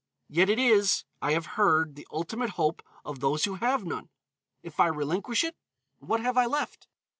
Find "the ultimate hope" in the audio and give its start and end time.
1.93-2.81